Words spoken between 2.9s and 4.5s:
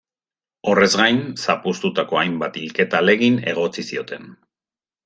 ahalegin egotzi zioten.